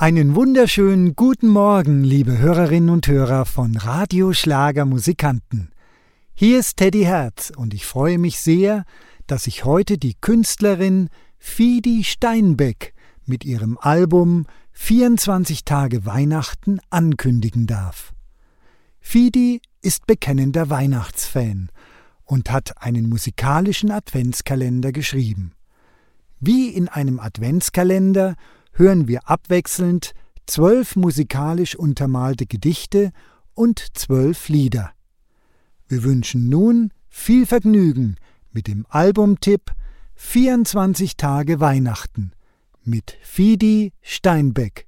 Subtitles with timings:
[0.00, 5.72] Einen wunderschönen guten Morgen, liebe Hörerinnen und Hörer von Radio Schlager Musikanten.
[6.34, 8.84] Hier ist Teddy Herz und ich freue mich sehr,
[9.26, 11.08] dass ich heute die Künstlerin
[11.40, 12.94] Fidi Steinbeck
[13.26, 18.12] mit ihrem Album 24 Tage Weihnachten ankündigen darf.
[19.00, 21.70] Fidi ist bekennender Weihnachtsfan
[22.22, 25.54] und hat einen musikalischen Adventskalender geschrieben.
[26.38, 28.36] Wie in einem Adventskalender
[28.78, 30.12] hören wir abwechselnd
[30.46, 33.10] zwölf musikalisch untermalte Gedichte
[33.54, 34.92] und zwölf Lieder.
[35.88, 38.16] Wir wünschen nun viel Vergnügen
[38.52, 39.72] mit dem Albumtipp
[40.14, 42.32] 24 Tage Weihnachten
[42.84, 44.86] mit Fidi Steinbeck.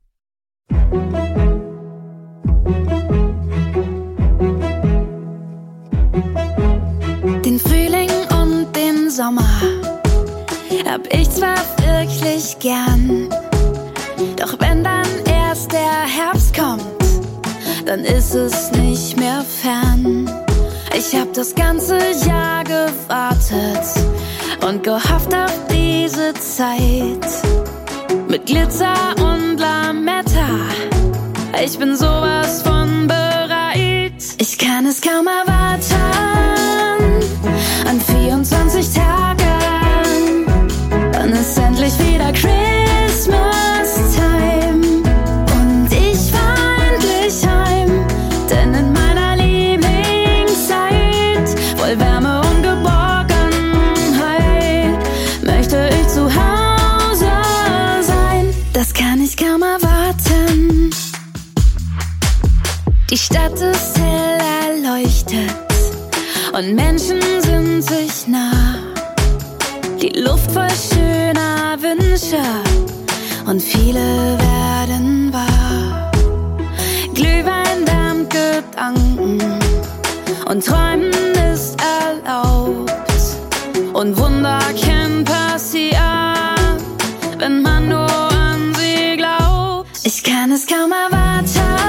[7.44, 9.60] Den Frühling und den Sommer
[10.90, 13.28] hab ich zwar wirklich gern
[14.36, 16.84] doch wenn dann erst der Herbst kommt,
[17.86, 20.30] dann ist es nicht mehr fern.
[20.96, 23.84] Ich hab das ganze Jahr gewartet
[24.66, 27.26] und gehofft auf diese Zeit.
[28.28, 30.48] Mit Glitzer und Lametta,
[31.64, 34.12] ich bin sowas von bereit.
[34.38, 35.94] Ich kann es kaum erwarten,
[37.88, 38.99] an 24 Tagen,
[63.10, 65.50] Die Stadt ist hell erleuchtet
[66.52, 68.78] und Menschen sind sich nah.
[70.00, 72.40] Die Luft voll schöner Wünsche
[73.46, 76.12] und viele werden wahr.
[77.12, 79.58] Glühwein wärmt Gedanken
[80.48, 81.10] und Träumen
[81.52, 82.92] ist erlaubt
[83.92, 86.78] und Wunder können passieren,
[87.38, 89.98] wenn man nur an sie glaubt.
[90.04, 91.79] Ich kann es kaum erwarten.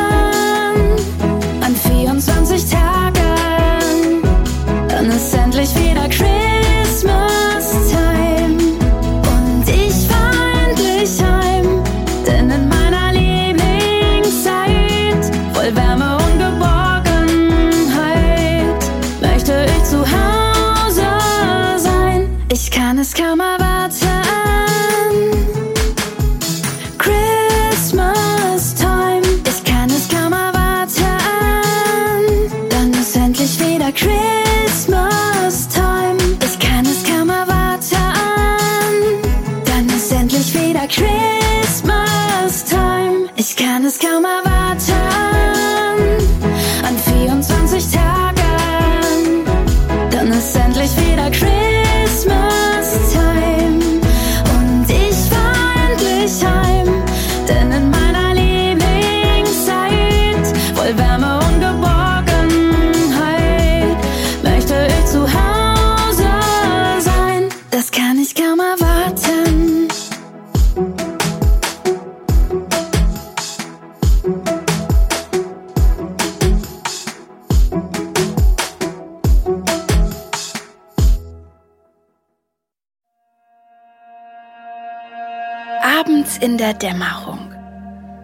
[86.37, 87.51] In der Dämmerung,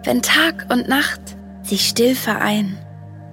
[0.03, 1.21] wenn Tag und Nacht
[1.63, 2.77] sich still vereinen,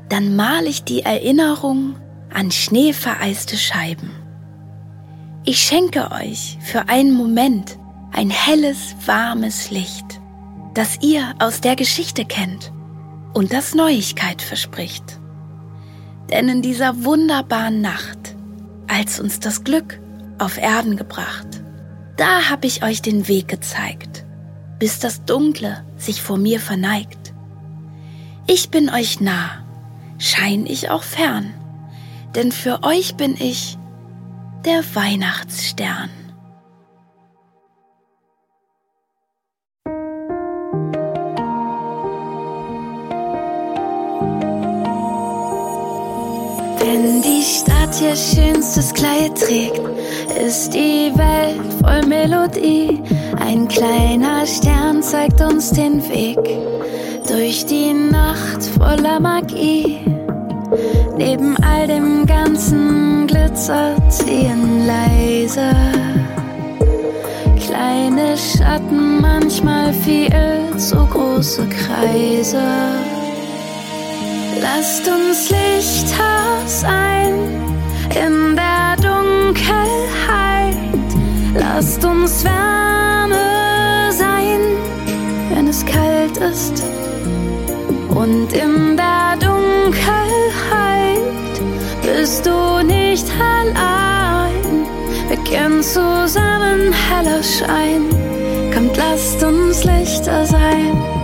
[0.09, 1.97] dann mal ich die Erinnerung
[2.33, 4.11] an schneevereiste Scheiben.
[5.45, 7.79] Ich schenke euch für einen Moment
[8.13, 10.21] ein helles, warmes Licht,
[10.75, 12.73] das ihr aus der Geschichte kennt
[13.34, 15.21] und das Neuigkeit verspricht.
[16.31, 18.34] Denn in dieser wunderbaren Nacht,
[18.89, 20.01] als uns das Glück
[20.39, 21.47] auf Erden gebracht,
[22.17, 24.24] da hab ich euch den Weg gezeigt
[24.84, 27.33] bis das Dunkle sich vor mir verneigt.
[28.47, 29.65] Ich bin euch nah,
[30.19, 31.54] schein ich auch fern,
[32.34, 33.78] denn für euch bin ich
[34.66, 36.10] der Weihnachtsstern.
[46.78, 49.94] Wenn die Stadt ihr schönstes Kleid trägt,
[50.47, 53.03] ist die Welt voll Melodie.
[53.41, 56.39] Ein kleiner Stern zeigt uns den Weg
[57.28, 60.01] durch die Nacht voller Magie.
[61.16, 65.71] Neben all dem ganzen Glitzer ziehen leise
[67.67, 70.31] kleine Schatten, manchmal viel
[70.77, 72.63] zu groß große Kreise.
[74.60, 77.73] Lasst uns Lichter sein
[78.10, 80.77] in der Dunkelheit.
[81.54, 84.60] Lasst uns Wärme sein,
[85.51, 86.83] wenn es kalt ist.
[88.10, 89.95] Und in der Dunkelheit
[92.03, 94.86] bist du nicht allein.
[95.28, 98.09] Wir kennen zusammen heller Schein.
[98.72, 101.23] Kommt, lasst uns Lichter sein.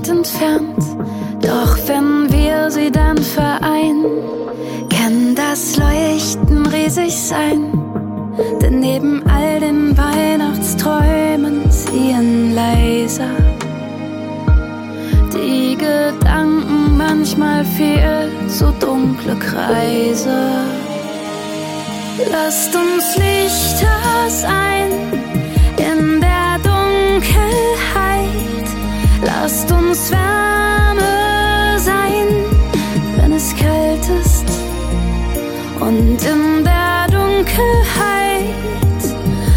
[0.00, 0.78] Weit entfernt.
[1.40, 4.04] Doch wenn wir sie dann vereinen,
[4.90, 7.72] kann das Leuchten riesig sein.
[8.60, 13.28] Denn neben all den Weihnachtsträumen ziehen leiser
[15.32, 20.64] die Gedanken manchmal viel zu dunkle Kreise.
[22.30, 24.90] Lasst uns Lichter sein
[25.78, 28.19] in der Dunkelheit.
[29.22, 32.28] Lasst uns Wärme sein,
[33.16, 34.46] wenn es kalt ist.
[35.78, 38.54] Und in der Dunkelheit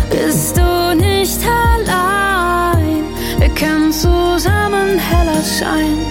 [0.10, 3.04] bist du nicht allein.
[3.39, 6.06] Wir können zusammen heller scheinen.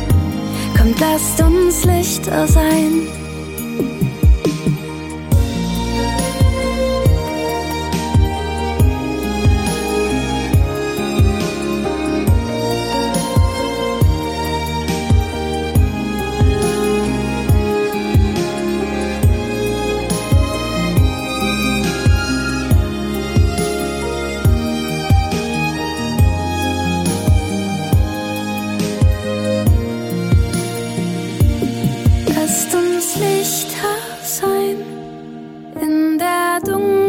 [0.77, 3.22] Kommt, lasst uns Lichter sein.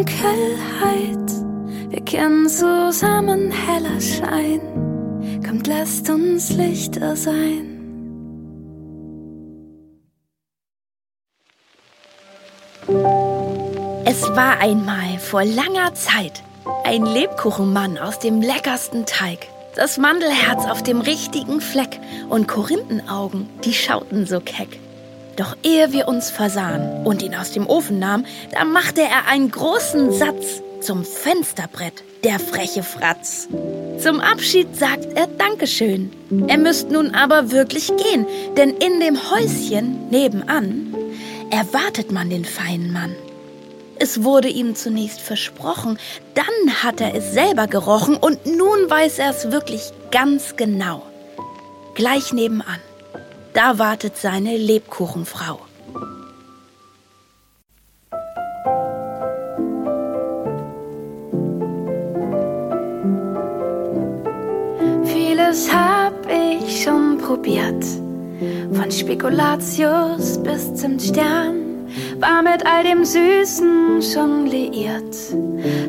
[0.03, 1.31] Dunkelheit.
[1.89, 4.59] Wir kennen zusammen heller Schein.
[5.45, 7.69] Kommt, lasst uns Lichter sein.
[14.05, 16.43] Es war einmal vor langer Zeit
[16.83, 19.47] ein Lebkuchenmann aus dem leckersten Teig.
[19.75, 24.82] Das Mandelherz auf dem richtigen Fleck und Korinthenaugen, die schauten so keck.
[25.35, 29.49] Doch ehe wir uns versahen und ihn aus dem Ofen nahmen, da machte er einen
[29.49, 33.47] großen Satz zum Fensterbrett, der freche Fratz.
[33.99, 36.11] Zum Abschied sagt er Dankeschön.
[36.47, 38.27] Er müsst nun aber wirklich gehen,
[38.57, 40.93] denn in dem Häuschen nebenan
[41.49, 43.15] erwartet man den feinen Mann.
[43.99, 45.97] Es wurde ihm zunächst versprochen,
[46.35, 51.03] dann hat er es selber gerochen und nun weiß er es wirklich ganz genau.
[51.95, 52.79] Gleich nebenan,
[53.53, 55.59] da wartet seine Lebkuchenfrau.
[65.05, 67.83] Vieles hab ich schon probiert,
[68.73, 71.87] von Spekulatius bis zum Stern
[72.19, 75.15] war mit all dem Süßen schon liiert,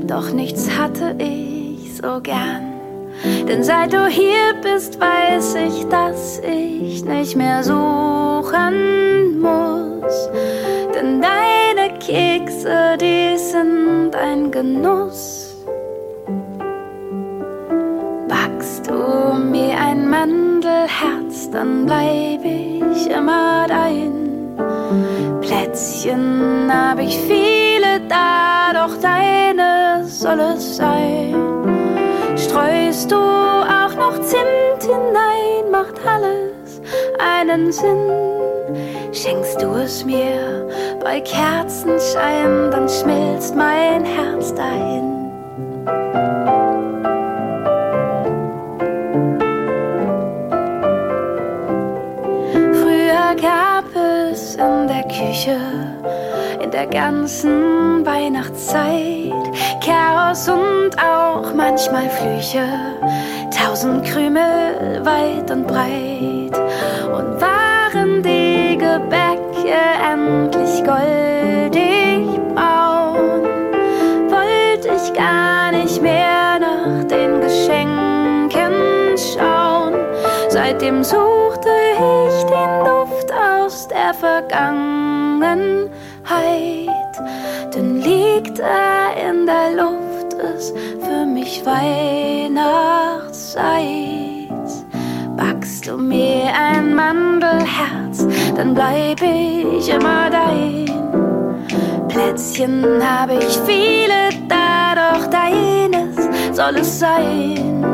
[0.07, 2.64] doch nichts hatte ich so gern.
[3.25, 10.29] Denn seit du hier bist, weiß ich, dass ich nicht mehr suchen muss.
[10.95, 15.57] Denn deine Kekse, die sind ein Genuss.
[18.29, 24.25] Backst du mir ein Mandelherz, dann bleib ich immer dein.
[25.41, 31.54] Plätzchen hab ich viele da, doch deine soll es sein.
[32.55, 36.81] Streust du auch noch Zimt hinein, macht alles
[37.19, 38.13] einen Sinn.
[39.13, 40.69] Schenkst du es mir
[41.03, 45.33] bei Kerzenschein, dann schmilzt mein Herz dahin.
[52.73, 53.85] Früher gab
[54.31, 55.59] es in der Küche,
[56.63, 59.34] in der ganzen Weihnachtszeit
[59.85, 62.65] Chaos und auch manchmal Flüche,
[63.51, 66.57] tausend Krümel weit und breit.
[67.07, 69.77] Und waren die Gebäcke
[70.13, 73.43] endlich goldig braun,
[74.31, 78.75] wollte ich gar nicht mehr nach den Geschenken
[79.17, 79.95] schauen.
[80.49, 85.55] Seitdem suchte ich den Duft aus der Vergangenheit.
[87.75, 88.94] Denn liegt er
[89.35, 94.51] in der Luft, ist für mich Weihnachtszeit.
[95.37, 98.27] Backst du mir ein Mandelherz,
[98.57, 100.85] dann bleib ich immer dein.
[102.09, 106.17] Plätzchen habe ich viele, da doch deines
[106.53, 107.85] soll es sein.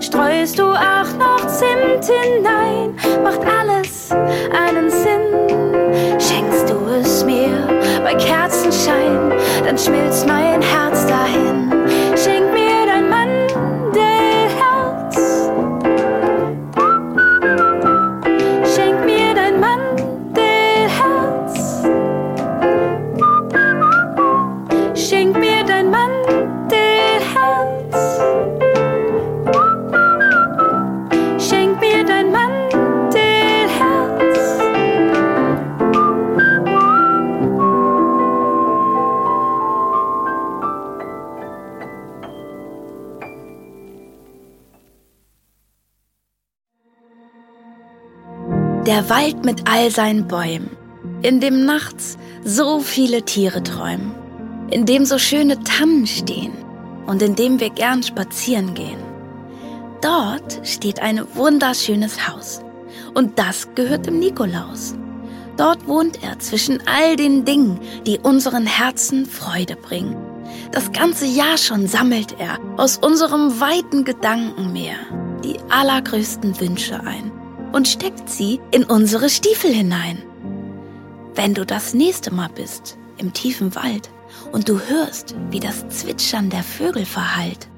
[0.00, 6.18] Streust du auch noch Zimt hinein, macht alles einen Sinn.
[6.20, 7.66] Schenkst du es mir
[8.02, 9.32] bei Kerzenschein,
[9.68, 11.57] dann schmilzt mein Herz dahin.
[48.88, 50.70] Der Wald mit all seinen Bäumen,
[51.20, 54.14] in dem nachts so viele Tiere träumen,
[54.70, 56.54] in dem so schöne Tannen stehen
[57.06, 58.96] und in dem wir gern spazieren gehen.
[60.00, 62.62] Dort steht ein wunderschönes Haus
[63.12, 64.94] und das gehört dem Nikolaus.
[65.58, 70.16] Dort wohnt er zwischen all den Dingen, die unseren Herzen Freude bringen.
[70.72, 74.96] Das ganze Jahr schon sammelt er aus unserem weiten Gedankenmeer
[75.44, 77.37] die allergrößten Wünsche ein
[77.78, 80.20] und steckt sie in unsere Stiefel hinein.
[81.36, 84.10] Wenn du das nächste Mal bist im tiefen Wald
[84.50, 87.68] und du hörst, wie das Zwitschern der Vögel verhallt,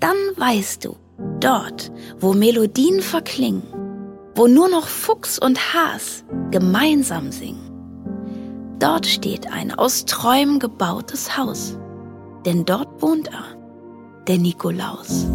[0.00, 0.96] dann weißt du,
[1.38, 3.62] dort, wo Melodien verklingen,
[4.34, 7.70] wo nur noch Fuchs und Has gemeinsam singen,
[8.80, 11.78] dort steht ein aus Träumen gebautes Haus,
[12.44, 13.44] denn dort wohnt er,
[14.26, 15.28] der Nikolaus.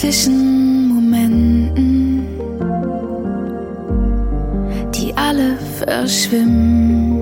[0.00, 2.26] Zwischen Momenten,
[4.94, 7.20] die alle verschwimmen.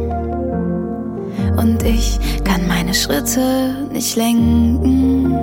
[1.56, 5.34] Und ich kann meine Schritte nicht lenken.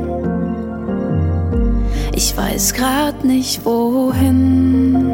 [2.13, 5.13] Ich weiß grad nicht wohin.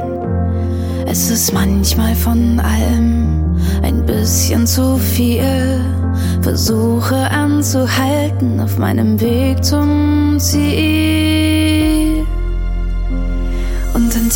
[1.07, 5.81] Es ist manchmal von allem ein bisschen zu viel.
[6.41, 11.70] Versuche anzuhalten auf meinem Weg zum Ziel.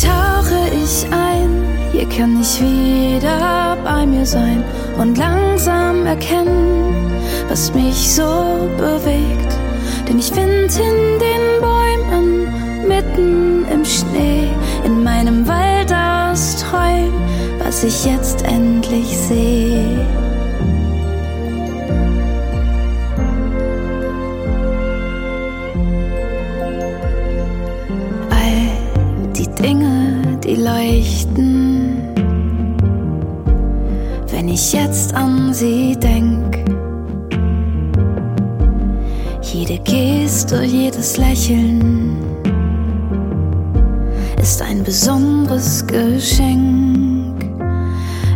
[0.02, 4.62] Tauche ich ein, hier kann ich wieder bei mir sein
[4.98, 6.94] und langsam erkennen,
[7.48, 9.56] was mich so bewegt.
[10.06, 14.50] Denn ich find in den Bäumen, mitten im Schnee,
[14.84, 17.14] in meinem Wald aus Träumen,
[17.64, 20.25] was ich jetzt endlich sehe.
[30.46, 32.02] Die leuchten,
[34.30, 36.58] wenn ich jetzt an sie denk.
[39.42, 42.16] Jede Geste, jedes Lächeln
[44.40, 47.44] ist ein besonderes Geschenk.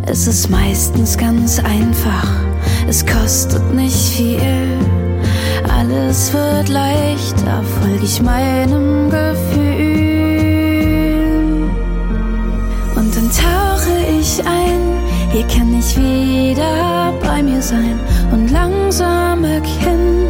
[0.07, 2.29] Es ist meistens ganz einfach,
[2.88, 4.79] es kostet nicht viel.
[5.79, 9.60] Alles wird leichter, folge ich meinem Gefühl.
[15.40, 17.99] Hier kann ich wieder bei mir sein
[18.30, 20.28] und langsam erkennen,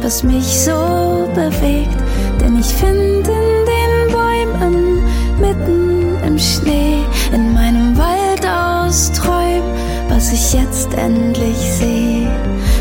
[0.00, 1.96] was mich so bewegt.
[2.40, 5.02] Denn ich finde in den Bäumen,
[5.40, 9.74] mitten im Schnee, in meinem Wald aus Träumen,
[10.08, 12.30] was ich jetzt endlich sehe.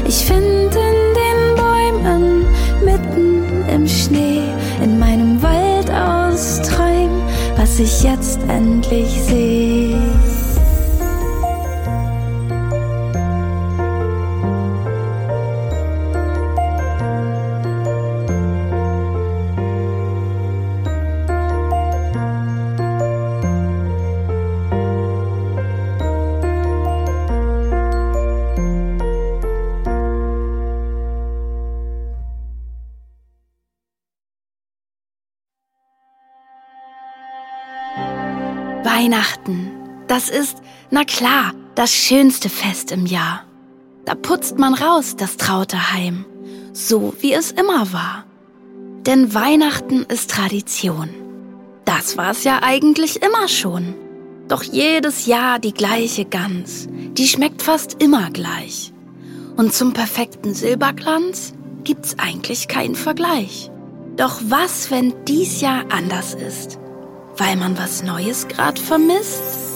[0.08, 2.46] Ich finde in den Bäumen,
[2.86, 4.44] mitten im Schnee,
[4.84, 7.24] in meinem Wald aus Träumen,
[7.58, 10.23] was ich jetzt endlich sehe.
[39.04, 39.70] Weihnachten,
[40.08, 43.44] das ist, na klar, das schönste Fest im Jahr.
[44.06, 46.24] Da putzt man raus das traute Heim,
[46.72, 48.24] so wie es immer war.
[49.06, 51.10] Denn Weihnachten ist Tradition.
[51.84, 53.94] Das war's ja eigentlich immer schon.
[54.48, 58.94] Doch jedes Jahr die gleiche Gans, die schmeckt fast immer gleich.
[59.58, 63.70] Und zum perfekten Silberglanz gibt's eigentlich keinen Vergleich.
[64.16, 66.80] Doch was, wenn dies Jahr anders ist?
[67.44, 69.73] Weil man was Neues grad vermisst?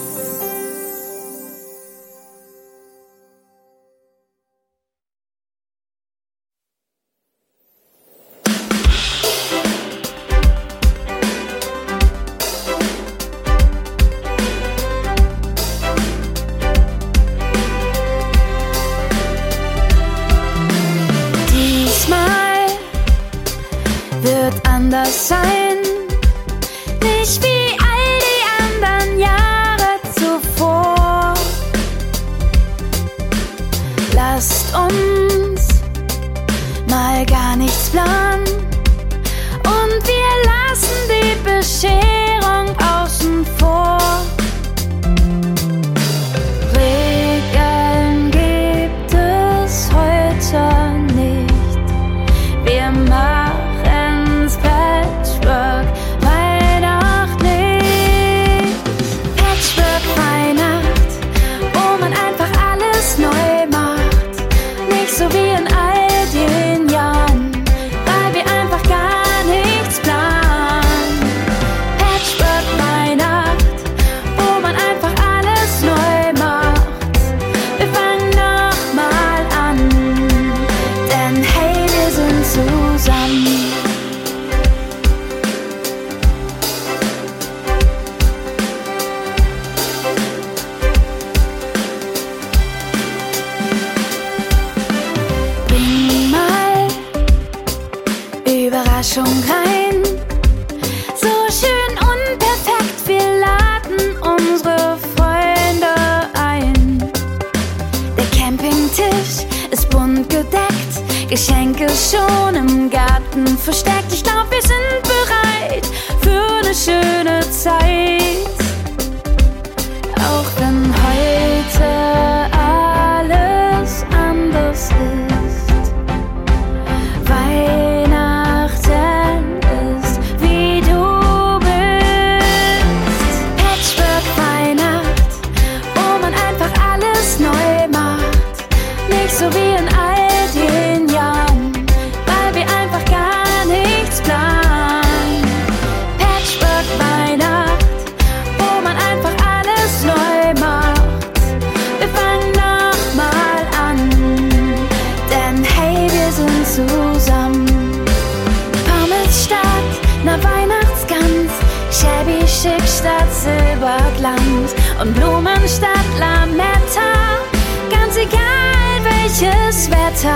[169.39, 170.31] Welches Wetter.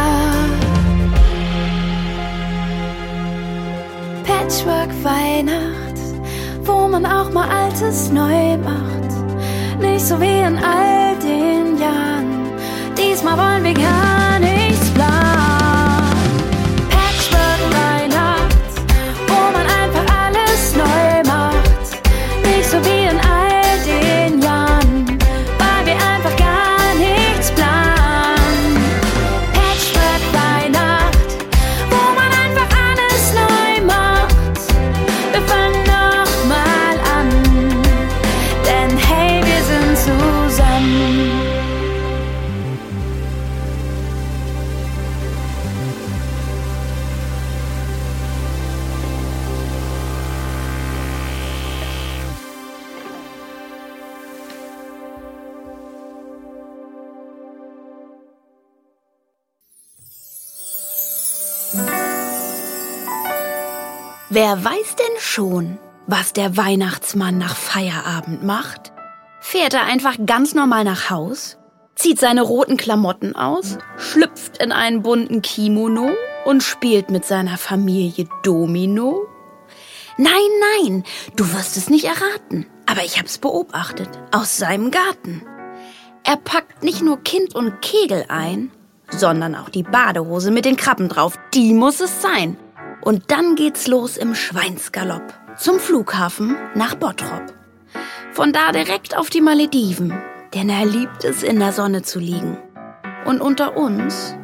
[4.24, 5.98] Patchwork Weihnacht,
[6.64, 9.80] wo man auch mal Altes neu macht.
[9.80, 12.52] Nicht so wie in all den Jahren.
[12.98, 14.61] Diesmal wollen wir gar nichts
[64.34, 68.94] Wer weiß denn schon, was der Weihnachtsmann nach Feierabend macht?
[69.42, 71.58] Fährt er einfach ganz normal nach Haus,
[71.96, 76.12] zieht seine roten Klamotten aus, schlüpft in einen bunten Kimono
[76.46, 79.28] und spielt mit seiner Familie Domino?
[80.16, 80.32] Nein,
[80.80, 81.04] nein,
[81.36, 85.42] du wirst es nicht erraten, aber ich hab's beobachtet, aus seinem Garten.
[86.24, 88.72] Er packt nicht nur Kind und Kegel ein,
[89.10, 91.38] sondern auch die Badehose mit den Krabben drauf.
[91.54, 92.56] Die muss es sein.
[93.02, 97.54] Und dann geht's los im Schweinsgalopp zum Flughafen nach Bottrop.
[98.32, 100.14] Von da direkt auf die Malediven,
[100.54, 102.58] denn er liebt es, in der Sonne zu liegen.
[103.26, 104.36] Und unter uns,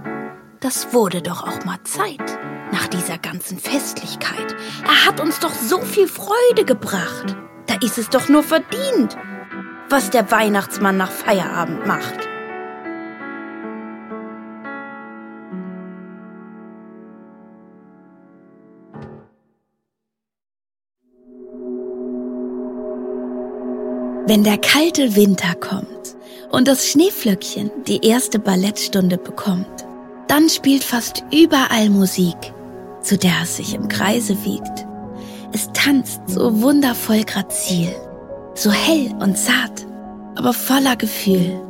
[0.59, 2.37] das wurde doch auch mal Zeit
[2.71, 4.55] nach dieser ganzen Festlichkeit.
[4.83, 7.35] Er hat uns doch so viel Freude gebracht.
[7.67, 9.17] Da ist es doch nur verdient,
[9.89, 12.26] was der Weihnachtsmann nach Feierabend macht.
[24.27, 26.17] Wenn der kalte Winter kommt
[26.51, 29.85] und das Schneeflöckchen die erste Ballettstunde bekommt,
[30.27, 32.35] dann spielt fast überall Musik,
[33.01, 34.85] zu der es sich im Kreise wiegt.
[35.53, 37.95] Es tanzt so wundervoll grazil,
[38.53, 39.87] so hell und zart,
[40.35, 41.61] aber voller Gefühl.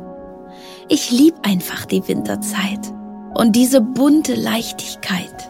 [0.88, 2.92] Ich lieb einfach die Winterzeit
[3.34, 5.48] und diese bunte Leichtigkeit.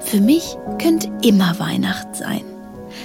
[0.00, 2.42] Für mich könnte immer Weihnacht sein,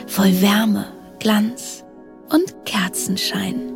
[0.08, 0.88] voll Wärme,
[1.20, 1.84] Glanz
[2.32, 3.71] und Kerzenschein.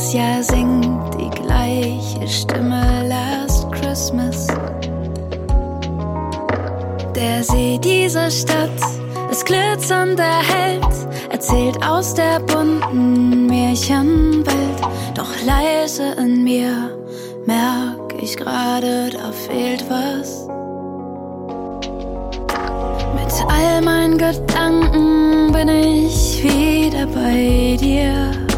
[0.00, 4.46] Jedes Jahr singt die gleiche Stimme Last Christmas.
[7.14, 8.70] Der See dieser Stadt
[9.30, 10.84] ist glitzernder Held,
[11.30, 14.80] erzählt aus der bunten Märchenwelt.
[15.14, 16.96] Doch leise in mir
[17.46, 20.46] merk ich gerade, da fehlt was.
[23.14, 28.49] Mit all meinen Gedanken bin ich wieder bei dir.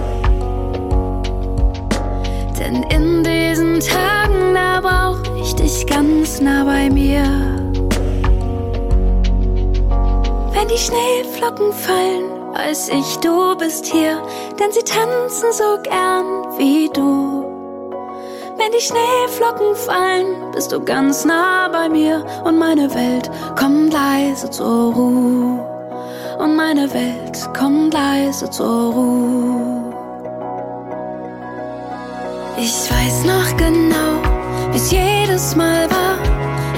[2.63, 7.25] Denn in diesen Tagen, da brauch ich dich ganz nah bei mir.
[10.53, 14.23] Wenn die Schneeflocken fallen, weiß ich, du bist hier,
[14.61, 17.43] denn sie tanzen so gern wie du.
[18.57, 24.49] Wenn die Schneeflocken fallen, bist du ganz nah bei mir und meine Welt kommt leise
[24.51, 25.67] zur Ruhe.
[26.39, 29.72] Und meine Welt kommt leise zur Ruhe.
[32.57, 34.21] Ich weiß noch genau,
[34.73, 36.19] wie's jedes Mal war.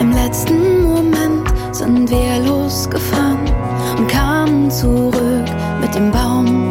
[0.00, 3.40] Im letzten Moment sind wir losgefahren
[3.98, 5.44] und kamen zurück
[5.80, 6.63] mit dem Baum,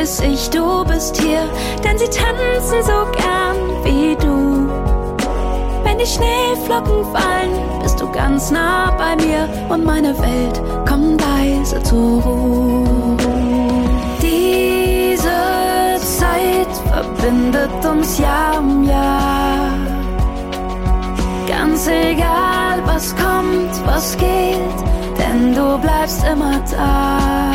[0.00, 1.46] weiß ich, du bist hier,
[1.84, 4.66] denn sie tanzen so gern wie du.
[5.84, 11.82] Wenn die Schneeflocken fallen, bist du ganz nah bei mir und meine Welt kommt leise
[11.82, 13.16] zur Ruhe.
[14.22, 19.70] Diese Zeit verbindet uns Jahr um Jahr.
[21.46, 24.78] Ganz egal, was kommt, was geht,
[25.18, 27.49] denn du bleibst immer da.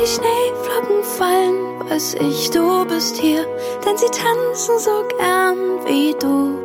[0.00, 3.44] Wenn die Schneeflocken fallen, weiß ich, du bist hier,
[3.84, 6.58] denn sie tanzen so gern wie du.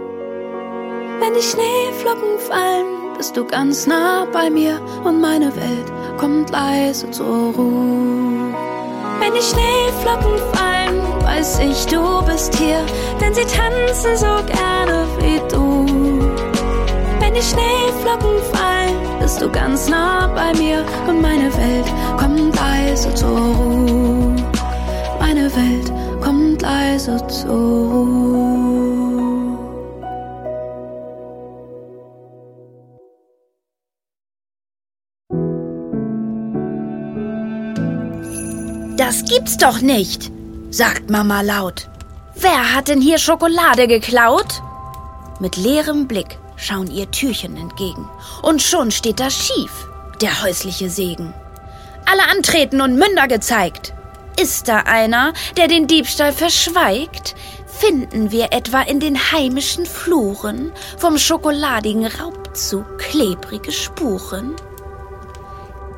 [1.20, 7.12] Wenn die Schneeflocken fallen, bist du ganz nah bei mir und meine Welt kommt leise
[7.12, 8.56] zur Ruhe.
[9.20, 12.86] Wenn die Schneeflocken fallen, weiß ich, du bist hier,
[13.20, 15.86] denn sie tanzen so gerne wie du.
[17.20, 18.65] Wenn die Schneeflocken fallen,
[19.26, 21.88] bist du ganz nah bei mir und meine Welt
[22.20, 24.36] kommt leise zur Ruhe.
[25.20, 27.52] Meine Welt kommt leise zur
[27.92, 28.46] Ruhe.
[38.96, 40.32] Das gibt's doch nicht,
[40.70, 41.90] sagt Mama laut.
[42.36, 44.62] Wer hat denn hier Schokolade geklaut?
[45.40, 48.10] Mit leerem Blick schauen ihr Türchen entgegen.
[48.42, 49.88] Und schon steht da schief,
[50.22, 51.34] der häusliche Segen.
[52.06, 53.94] Alle antreten und Münder gezeigt.
[54.40, 57.36] Ist da einer, der den Diebstahl verschweigt?
[57.68, 64.56] Finden wir etwa in den heimischen Fluren vom schokoladigen Raubzug klebrige Spuren?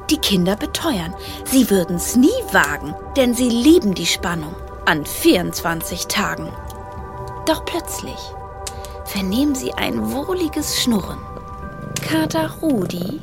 [0.09, 1.13] Die Kinder beteuern,
[1.45, 6.49] sie würden's nie wagen, denn sie lieben die Spannung an 24 Tagen.
[7.45, 8.17] Doch plötzlich
[9.07, 11.19] vernehmen sie ein wohliges Schnurren.
[12.07, 13.19] Kater Rudi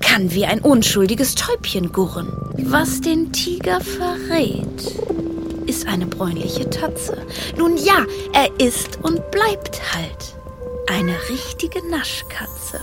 [0.00, 2.32] kann wie ein unschuldiges Täubchen gurren,
[2.64, 4.66] was den Tiger verrät.
[5.66, 7.26] ist eine bräunliche Tatze.
[7.56, 10.34] Nun ja, er ist und bleibt halt
[10.88, 12.80] eine richtige Naschkatze.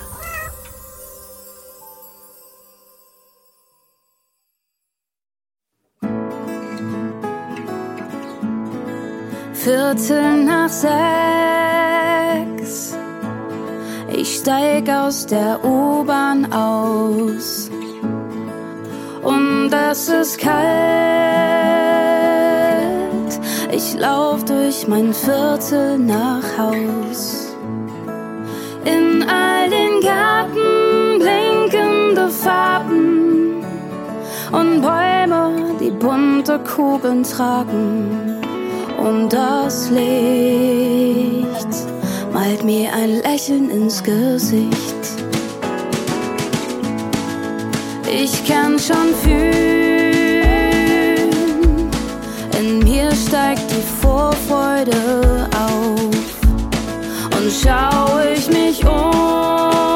[9.54, 11.45] Viertel nach sechs.
[14.17, 17.69] Ich steig aus der U-Bahn aus.
[19.21, 20.56] Und es ist kalt.
[23.73, 27.54] Ich lauf durch mein Viertel nach Haus.
[28.86, 33.65] In all den Garten blinkende Farben
[34.54, 38.39] und Bäume, die bunte Kugeln tragen
[38.97, 41.45] und das Licht
[42.36, 45.04] malt mir ein Lächeln ins Gesicht.
[48.12, 50.50] Ich kann schon fühlen,
[52.60, 56.00] in mir steigt die Vorfreude auf
[57.38, 59.95] und schaue ich mich um,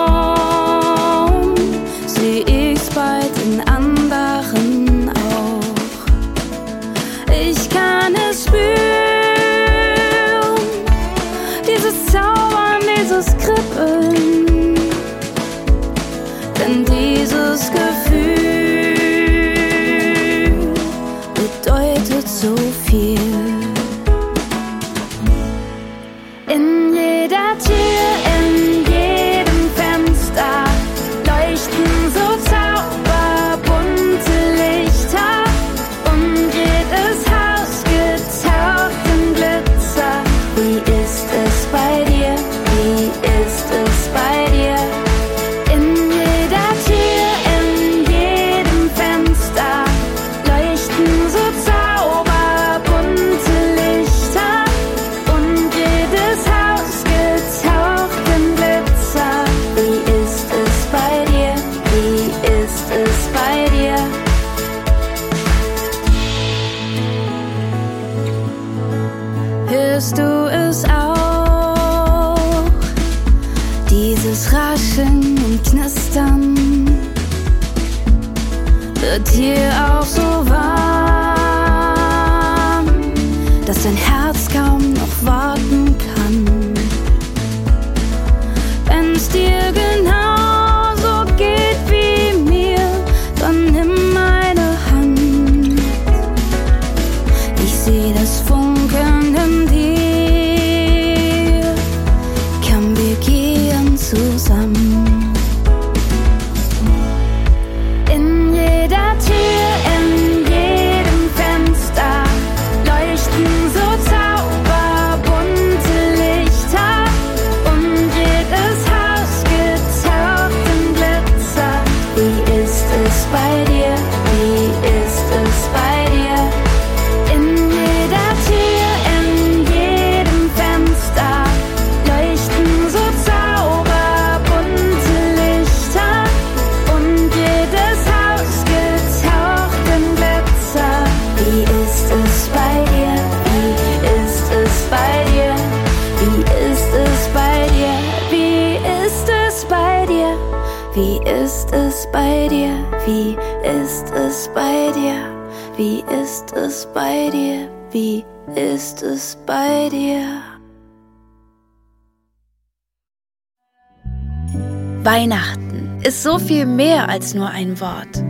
[165.04, 168.24] Weihnachten ist so viel mehr als nur ein Wort.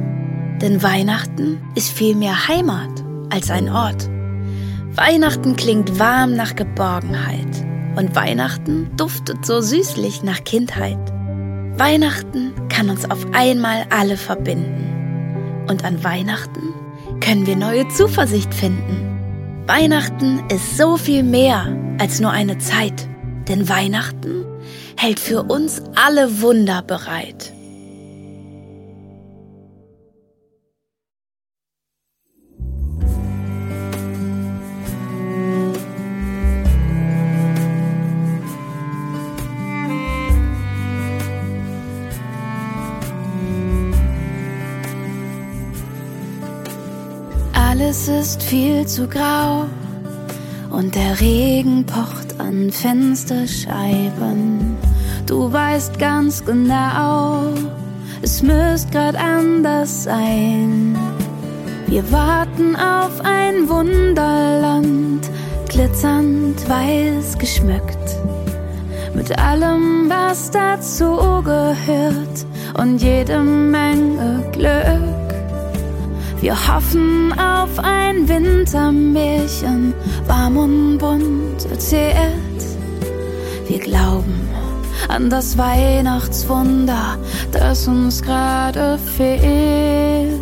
[0.61, 4.09] Denn Weihnachten ist viel mehr Heimat als ein Ort.
[4.95, 7.65] Weihnachten klingt warm nach Geborgenheit.
[7.95, 10.99] Und Weihnachten duftet so süßlich nach Kindheit.
[11.77, 15.65] Weihnachten kann uns auf einmal alle verbinden.
[15.67, 16.73] Und an Weihnachten
[17.19, 19.63] können wir neue Zuversicht finden.
[19.67, 21.67] Weihnachten ist so viel mehr
[21.99, 23.07] als nur eine Zeit.
[23.47, 24.45] Denn Weihnachten
[24.97, 27.53] hält für uns alle Wunder bereit.
[47.79, 49.65] Alles ist viel zu grau
[50.69, 54.75] und der Regen pocht an Fensterscheiben.
[55.25, 57.53] Du weißt ganz genau,
[58.21, 60.97] es müsste grad anders sein.
[61.87, 65.29] Wir warten auf ein Wunderland,
[65.69, 68.17] glitzernd weiß geschmückt.
[69.13, 71.15] Mit allem, was dazu
[71.45, 72.45] gehört
[72.77, 75.28] und jede Menge Glück.
[76.41, 79.93] Wir hoffen auf ein Wintermärchen,
[80.27, 82.63] warm und bunt erzählt.
[83.67, 84.47] Wir glauben
[85.07, 87.17] an das Weihnachtswunder,
[87.51, 90.39] das uns gerade fehlt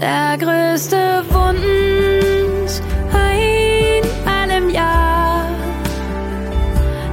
[0.00, 2.80] der größte Wunsch
[3.12, 5.46] ein allem Jahr,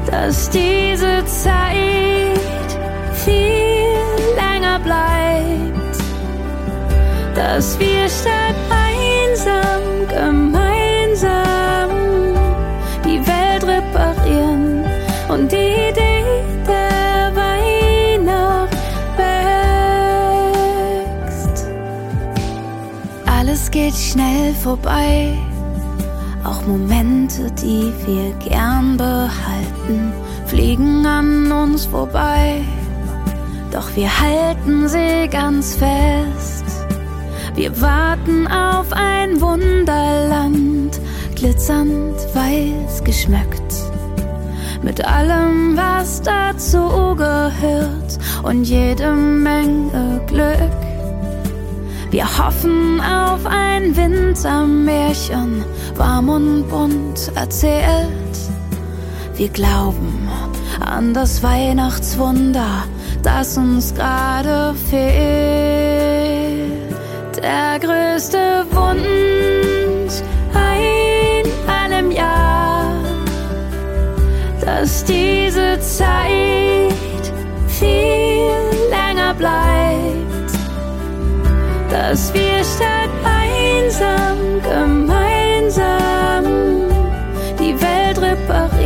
[0.10, 2.38] dass diese Zeit
[3.14, 5.75] viel länger bleibt,
[7.36, 11.90] dass wir statt einsam gemeinsam
[13.04, 14.86] die Welt reparieren
[15.30, 16.16] und die Idee
[23.76, 25.38] geht schnell vorbei.
[26.46, 30.14] Auch Momente, die wir gern behalten,
[30.46, 32.62] fliegen an uns vorbei.
[33.72, 36.35] Doch wir halten sie ganz fest.
[37.56, 41.00] Wir warten auf ein Wunderland,
[41.36, 43.74] glitzernd weiß geschmückt.
[44.84, 50.70] Mit allem, was dazu gehört und jede Menge Glück.
[52.12, 55.64] Wir hoffen auf ein Wintermärchen,
[55.96, 58.38] warm und bunt erzählt.
[59.38, 60.28] Wir glauben
[60.82, 62.84] an das Weihnachtswunder,
[63.24, 66.05] das uns gerade fehlt.
[67.46, 70.16] Der größte Wunsch
[70.56, 72.92] ein allem Jahr,
[74.62, 77.24] dass diese Zeit
[77.68, 78.50] viel
[78.90, 80.26] länger bleibt
[81.92, 86.44] dass wir statt einsam gemeinsam
[87.60, 88.85] die Welt reparieren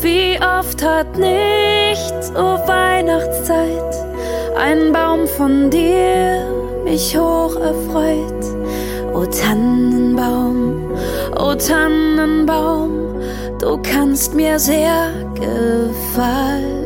[0.00, 3.94] Wie oft hat nicht zur Weihnachtszeit
[4.56, 6.46] ein Baum von dir
[6.84, 8.44] mich hoch erfreut.
[9.14, 10.90] O Tannenbaum,
[11.38, 12.90] o Tannenbaum,
[13.58, 16.76] du kannst mir sehr gefallen.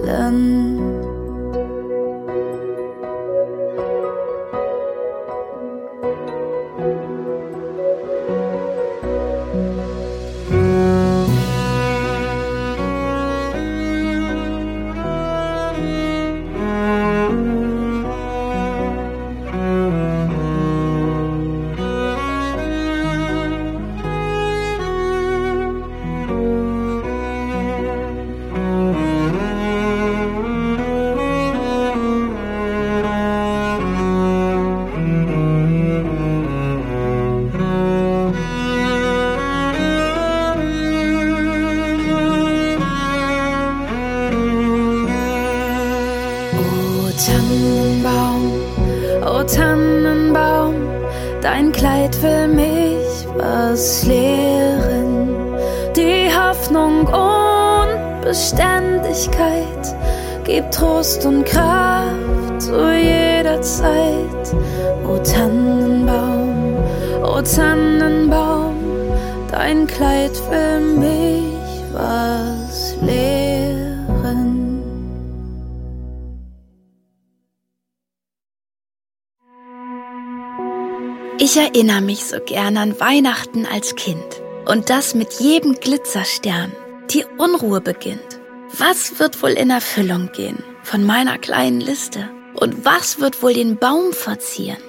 [82.00, 84.40] Erinnere mich so gern an Weihnachten als Kind.
[84.66, 86.72] Und das mit jedem Glitzerstern.
[87.10, 88.40] Die Unruhe beginnt.
[88.78, 92.30] Was wird wohl in Erfüllung gehen von meiner kleinen Liste?
[92.54, 94.82] Und was wird wohl den Baum verzieren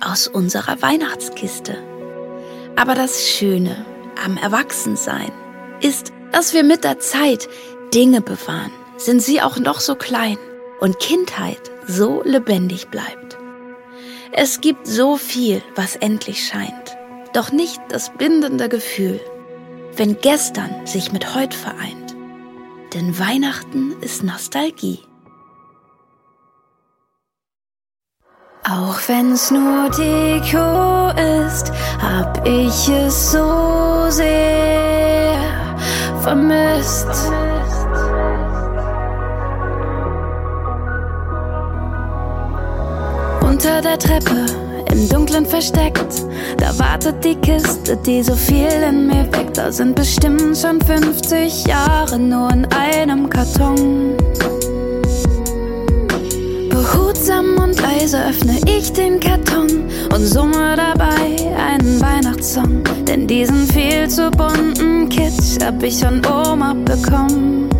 [0.00, 1.76] aus unserer Weihnachtskiste?
[2.76, 3.84] Aber das Schöne
[4.24, 5.32] am Erwachsensein
[5.80, 7.48] ist, dass wir mit der Zeit
[7.94, 10.38] Dinge bewahren, sind sie auch noch so klein
[10.80, 13.21] und Kindheit so lebendig bleibt.
[14.34, 16.96] Es gibt so viel, was endlich scheint,
[17.34, 19.20] doch nicht das bindende Gefühl,
[19.96, 22.16] wenn gestern sich mit heute vereint.
[22.94, 25.00] Denn Weihnachten ist Nostalgie.
[28.64, 31.10] Auch wenn's nur Deko
[31.44, 31.70] ist,
[32.00, 35.36] hab ich es so sehr
[36.22, 37.51] vermisst.
[43.52, 44.46] Unter der Treppe,
[44.90, 46.24] im Dunklen versteckt,
[46.56, 49.58] da wartet die Kiste, die so viel in mir weckt.
[49.58, 54.16] Da sind bestimmt schon 50 Jahre nur in einem Karton.
[56.70, 59.84] Behutsam und leise öffne ich den Karton
[60.14, 62.82] und summe dabei einen Weihnachtssong.
[63.06, 67.71] Denn diesen viel zu bunten Kitsch hab ich von Oma bekommen.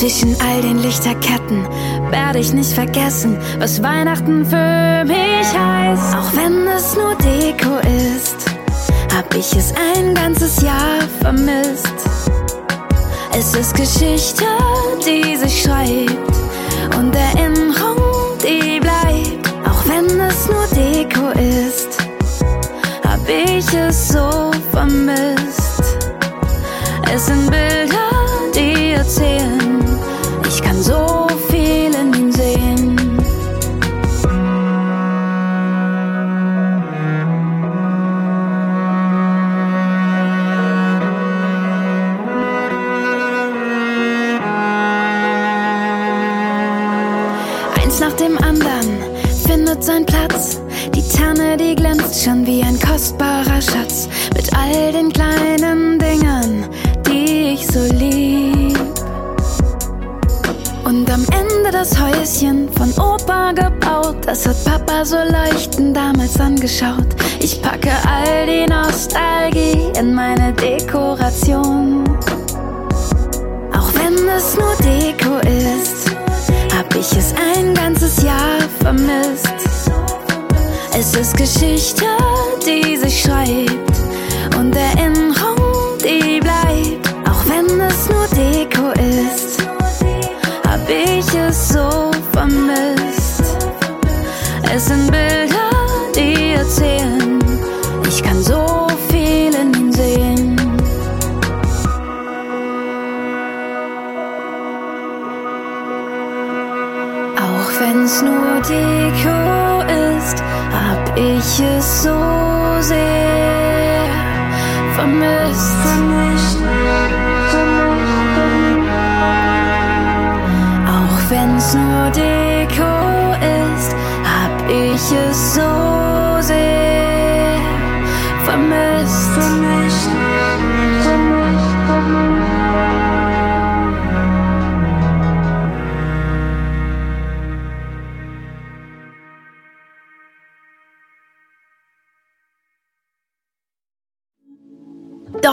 [0.00, 1.68] Zwischen all den Lichterketten
[2.08, 6.14] werde ich nicht vergessen, was Weihnachten für mich heißt.
[6.16, 7.76] Auch wenn es nur Deko
[8.08, 8.36] ist,
[9.14, 11.92] hab ich es ein ganzes Jahr vermisst.
[13.38, 14.46] Es ist Geschichte,
[15.04, 19.48] die sich schreibt und Erinnerung, die bleibt.
[19.68, 21.98] Auch wenn es nur Deko ist,
[23.06, 25.98] hab ich es so vermisst.
[27.12, 27.79] Es sind Bilder,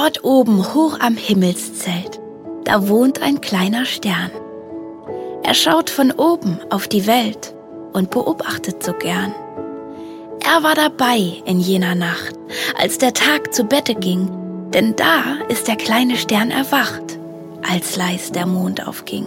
[0.07, 2.21] Dort oben hoch am Himmelszelt,
[2.63, 4.31] da wohnt ein kleiner Stern.
[5.43, 7.53] Er schaut von oben auf die Welt
[7.91, 9.35] und beobachtet so gern.
[10.45, 12.35] Er war dabei in jener Nacht,
[12.77, 14.29] als der Tag zu Bette ging,
[14.73, 17.19] denn da ist der kleine Stern erwacht,
[17.69, 19.25] als leis der Mond aufging.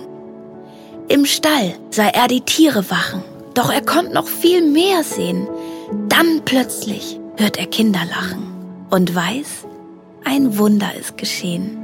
[1.09, 3.22] Im Stall sah er die Tiere wachen,
[3.53, 5.47] doch er konnte noch viel mehr sehen.
[6.09, 8.47] Dann plötzlich hört er Kinder lachen
[8.89, 9.66] und weiß,
[10.24, 11.80] ein Wunder ist geschehen.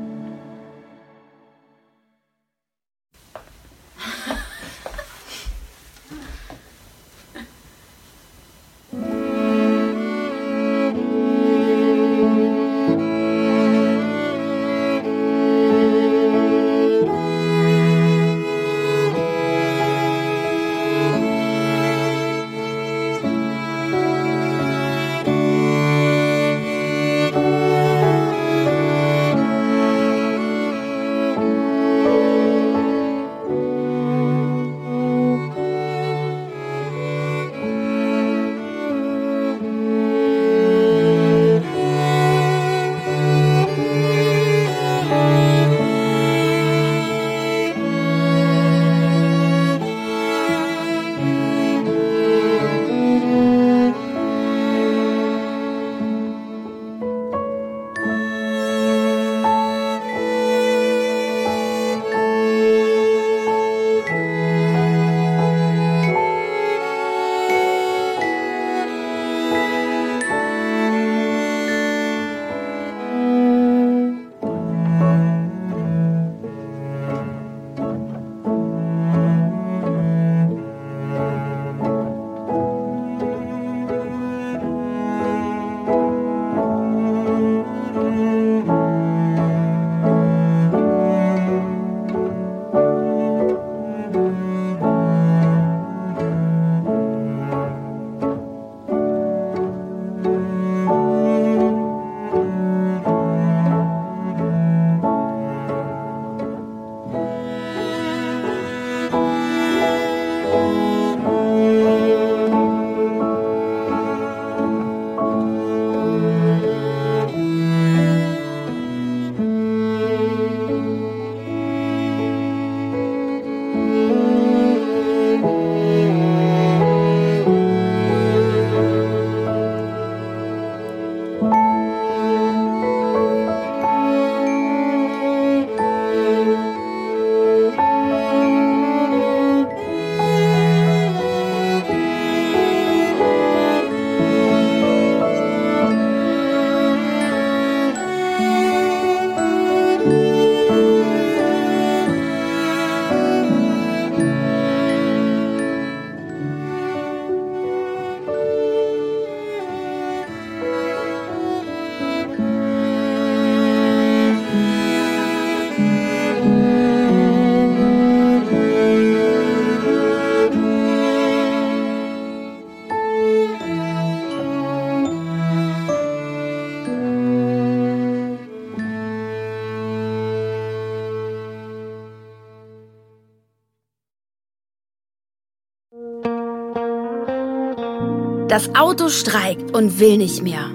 [188.57, 190.71] Das Auto streikt und will nicht mehr.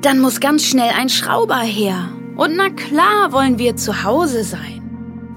[0.00, 2.08] Dann muss ganz schnell ein Schrauber her.
[2.34, 4.82] Und na klar wollen wir zu Hause sein.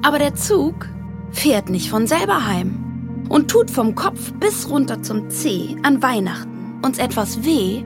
[0.01, 0.89] Aber der Zug
[1.29, 6.79] fährt nicht von selber heim und tut vom Kopf bis runter zum Zeh an Weihnachten
[6.81, 7.83] uns etwas weh,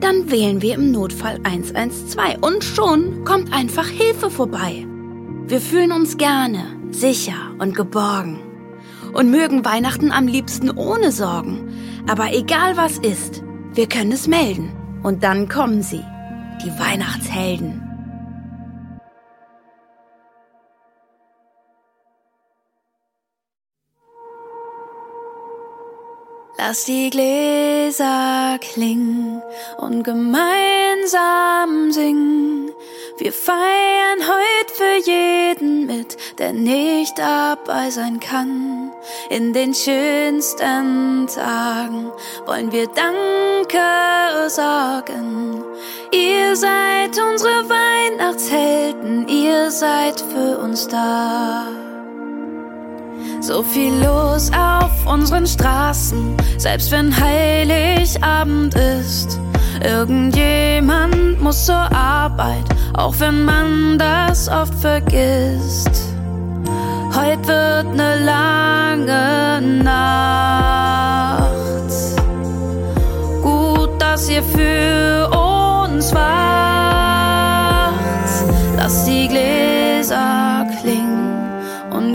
[0.00, 4.84] dann wählen wir im Notfall 112 und schon kommt einfach Hilfe vorbei.
[5.46, 8.40] Wir fühlen uns gerne, sicher und geborgen
[9.12, 11.69] und mögen Weihnachten am liebsten ohne Sorgen.
[12.08, 13.42] Aber egal was ist,
[13.74, 14.72] wir können es melden.
[15.02, 16.04] Und dann kommen sie,
[16.64, 17.89] die Weihnachtshelden.
[26.62, 29.40] Lass die Gläser klingen
[29.78, 32.70] und gemeinsam singen.
[33.16, 38.92] Wir feiern heute für jeden mit, der nicht dabei sein kann.
[39.30, 42.12] In den schönsten Tagen
[42.44, 45.64] wollen wir Danke sagen.
[46.12, 51.89] Ihr seid unsere Weihnachtshelden, ihr seid für uns da.
[53.40, 59.40] So viel los auf unseren Straßen, selbst wenn Heiligabend ist.
[59.82, 62.64] Irgendjemand muss zur Arbeit,
[62.94, 65.90] auch wenn man das oft vergisst.
[67.14, 71.50] Heute wird ne lange Nacht.
[73.42, 74.89] Gut, dass ihr für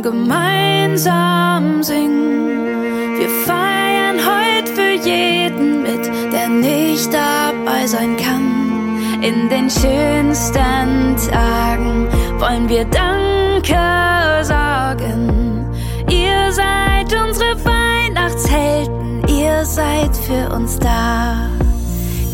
[0.01, 3.17] gemeinsam singen.
[3.17, 9.21] Wir feiern heute für jeden mit, der nicht dabei sein kann.
[9.21, 12.07] In den schönsten Tagen
[12.39, 15.65] wollen wir Danke sagen.
[16.09, 21.49] Ihr seid unsere Weihnachtshelden, ihr seid für uns da.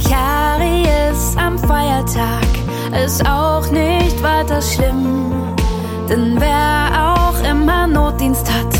[0.10, 2.48] Kari ist am Feiertag,
[3.06, 5.32] ist auch nicht weiter schlimm.
[6.10, 7.11] Denn wer auch
[7.50, 8.74] immer Notdienst hat,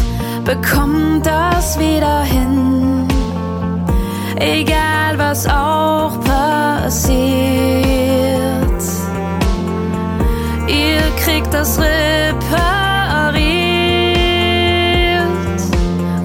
[0.46, 3.08] bekommt das wieder hin.
[4.38, 7.02] Egal was auch passiert,
[10.68, 11.92] ihr kriegt das repariert.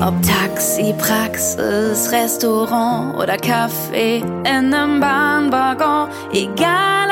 [0.01, 7.06] Ob Taxi, Praxis, Restaurant oder Café in einem Bahnwaggon, egal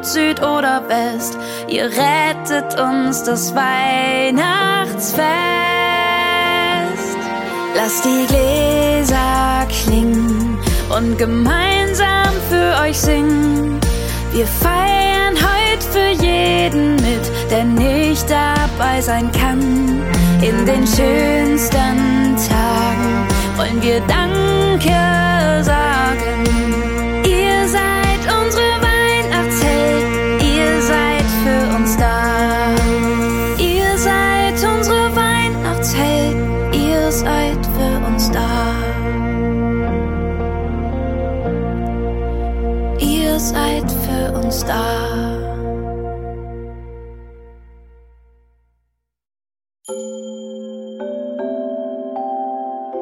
[0.00, 1.36] Nord, Süd oder West,
[1.68, 5.20] ihr rettet uns das Weihnachtsfest.
[7.76, 10.58] Lasst die Gläser klingen
[10.96, 13.78] und gemeinsam für euch singen.
[14.32, 20.02] Wir feiern heute für jeden mit, der nicht dabei sein kann.
[20.40, 23.26] In den schönsten Tagen
[23.56, 26.79] wollen wir Danke sagen.
[43.40, 45.40] Seid für uns da.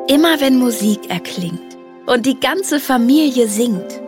[0.07, 1.77] Immer wenn Musik erklingt
[2.07, 4.01] und die ganze Familie singt,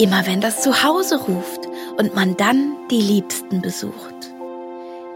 [0.00, 1.66] immer wenn das Zuhause ruft
[1.98, 4.14] und man dann die Liebsten besucht,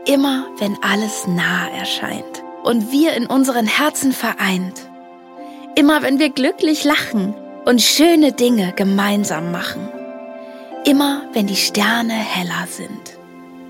[0.05, 4.81] immer wenn alles nah erscheint und wir in unseren Herzen vereint,
[5.77, 7.35] immer wenn wir glücklich lachen
[7.65, 9.89] und schöne Dinge gemeinsam machen,
[10.85, 13.19] immer wenn die Sterne heller sind,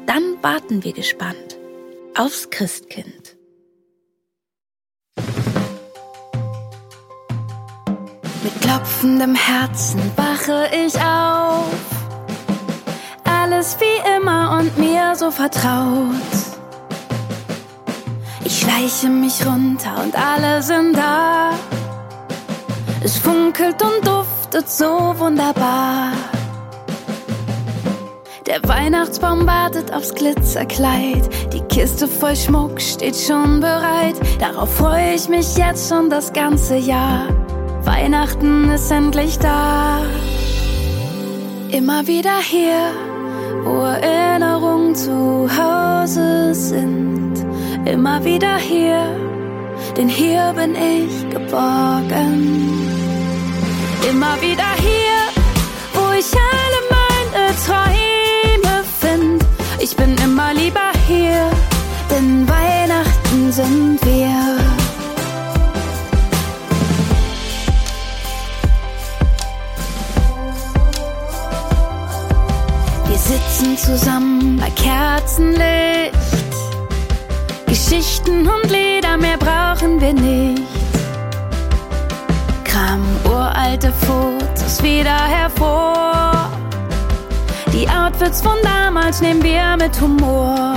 [0.07, 1.59] dann warten wir gespannt
[2.17, 3.37] aufs Christkind.
[8.43, 11.71] Mit klopfendem Herzen wache ich auf.
[13.25, 16.15] Alles wie immer und mir so vertraut.
[18.45, 21.53] Ich schleiche mich runter und alle sind da.
[23.03, 26.13] Es funkelt und duftet so wunderbar.
[28.51, 31.53] Der Weihnachtsbaum wartet aufs Glitzerkleid.
[31.53, 34.17] Die Kiste voll Schmuck steht schon bereit.
[34.41, 37.29] Darauf freue ich mich jetzt schon das ganze Jahr.
[37.85, 40.03] Weihnachten ist endlich da.
[41.71, 42.91] Immer wieder hier,
[43.63, 47.35] wo Erinnerungen zu Hause sind.
[47.85, 49.01] Immer wieder hier,
[49.97, 52.69] denn hier bin ich geborgen.
[54.11, 55.21] Immer wieder hier,
[55.95, 58.20] wo ich alle meine Träume
[59.11, 59.45] sind.
[59.79, 61.51] Ich bin immer lieber hier,
[62.11, 64.59] denn Weihnachten sind wir.
[73.09, 76.15] Wir sitzen zusammen bei Kerzenlicht.
[77.67, 80.63] Geschichten und Lieder, mehr brauchen wir nicht.
[82.65, 86.40] Kram uralte Fotos wieder hervor
[87.81, 90.75] die Outfits von damals nehmen wir mit Humor.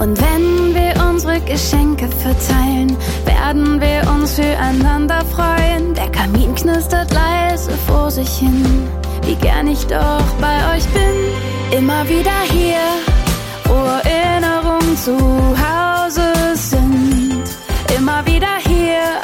[0.00, 5.94] Und wenn wir unsere Geschenke verteilen, werden wir uns füreinander freuen.
[5.94, 8.88] Der Kamin knistert leise vor sich hin,
[9.22, 11.78] wie gern ich doch bei euch bin.
[11.78, 12.82] Immer wieder hier,
[13.66, 15.16] wo Erinnerungen zu
[15.56, 17.44] Hause sind.
[17.96, 19.20] Immer wieder hier,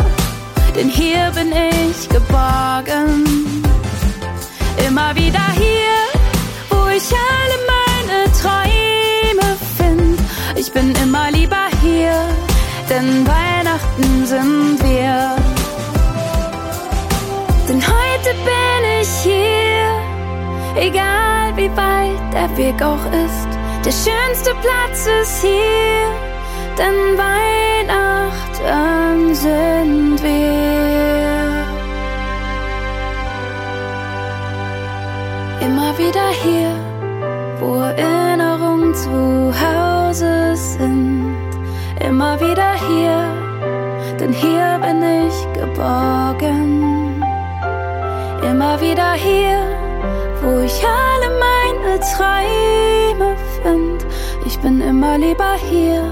[0.77, 3.70] denn hier bin ich geborgen.
[4.87, 5.97] Immer wieder hier,
[6.71, 10.23] wo ich alle meine Träume finde.
[10.57, 12.14] Ich bin immer lieber hier,
[12.89, 15.37] denn Weihnachten sind wir.
[17.68, 20.03] Denn heute bin ich hier,
[20.77, 23.49] egal wie weit der Weg auch ist.
[23.85, 26.11] Der schönste Platz ist hier,
[26.77, 31.30] denn Weihnachten sind wir.
[35.91, 36.70] Immer wieder hier,
[37.59, 41.34] wo Erinnerungen zu Hause sind.
[41.99, 43.24] Immer wieder hier,
[44.20, 47.20] denn hier bin ich geborgen.
[48.41, 49.59] Immer wieder hier,
[50.41, 54.07] wo ich alle meine Träume find.
[54.47, 56.05] Ich bin immer lieber hier,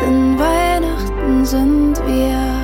[0.00, 2.55] denn Weihnachten sind wir.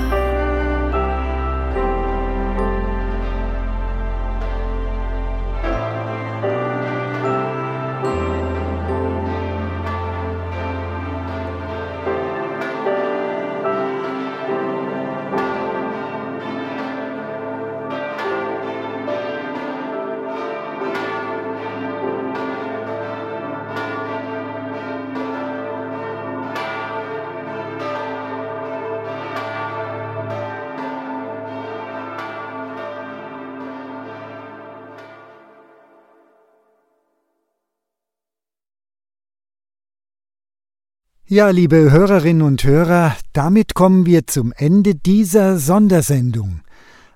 [41.32, 46.60] Ja, liebe Hörerinnen und Hörer, damit kommen wir zum Ende dieser Sondersendung.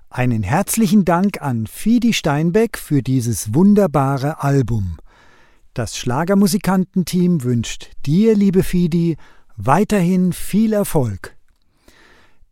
[0.09, 4.97] Einen herzlichen Dank an Fidi Steinbeck für dieses wunderbare Album.
[5.75, 9.19] Das Schlagermusikantenteam wünscht dir, liebe Fidi,
[9.59, 11.37] weiterhin viel Erfolg.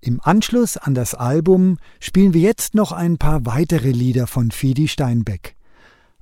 [0.03, 4.87] Im Anschluss an das Album spielen wir jetzt noch ein paar weitere Lieder von Fidi
[4.87, 5.57] Steinbeck.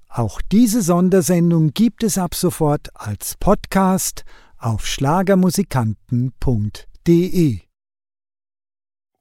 [0.09, 4.24] Auch diese Sondersendung gibt es ab sofort als Podcast
[4.63, 7.61] auf schlagermusikanten.de.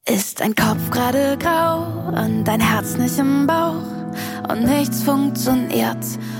[0.08, 3.84] Ist dein Kopf gerade grau und dein Herz nicht im Bauch
[4.48, 5.98] und nichts funktioniert?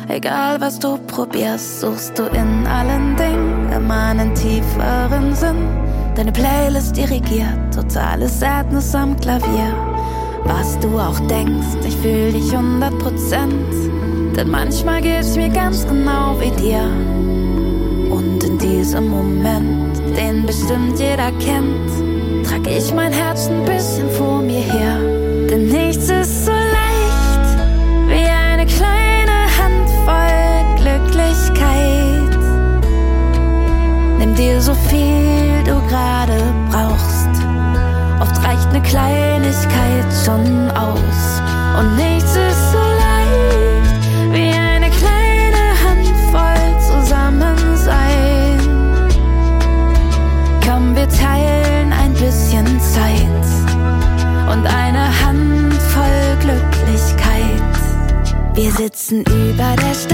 [0.08, 5.68] Egal was du probierst, suchst du in allen Dingen immer einen tieferen Sinn.
[6.16, 9.74] Deine Playlist dirigiert, totale Sadness am Klavier.
[10.44, 14.36] Was du auch denkst, ich fühl dich 100 Prozent.
[14.36, 16.90] Denn manchmal geht's mir ganz genau wie dir.
[18.62, 24.98] Diesem Moment, den bestimmt jeder kennt, trag ich mein Herz ein bisschen vor mir her.
[25.50, 27.58] Denn nichts ist so leicht
[28.06, 32.38] wie eine kleine Handvoll Glücklichkeit.
[34.18, 36.40] Nimm dir so viel du gerade
[36.70, 37.28] brauchst.
[38.20, 41.42] Oft reicht eine Kleinigkeit schon aus.
[41.80, 42.11] Und nichts
[59.02, 60.11] Sitzen über der Stadt,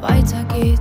[0.00, 0.80] weitergeht.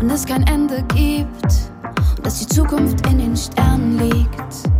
[0.00, 1.52] Und es kein Ende gibt
[2.16, 4.70] und dass die Zukunft in den Sternen liegt.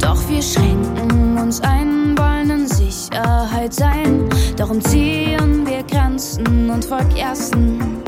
[0.00, 4.28] Doch wir schränken uns ein, wollen in Sicherheit sein.
[4.56, 8.02] Darum ziehen wir Grenzen und vergessen.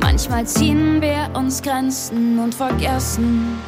[0.00, 3.58] Manchmal ziehen wir uns Grenzen und vergessen.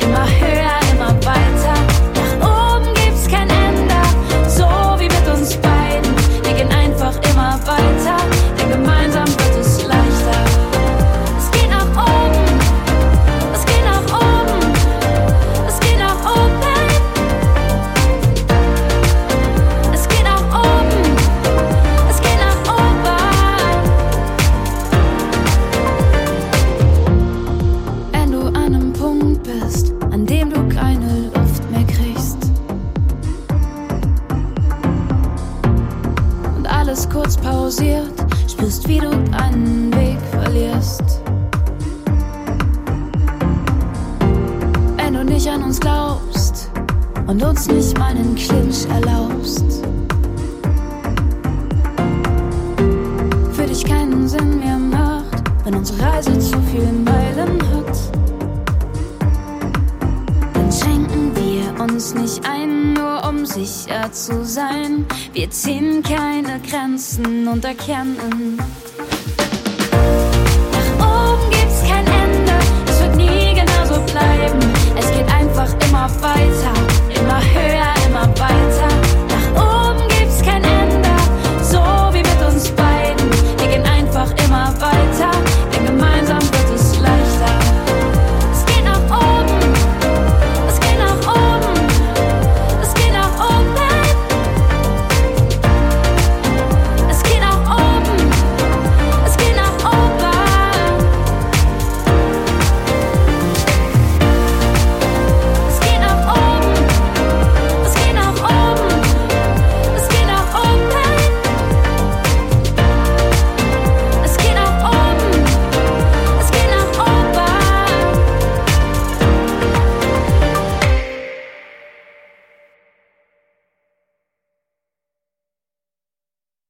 [0.00, 1.76] immer höher, immer weiter.
[2.14, 3.94] Nach oben gibt's kein Ende,
[4.48, 4.64] so
[4.98, 6.14] wie mit uns beiden.
[6.44, 8.23] Wir gehen einfach immer weiter.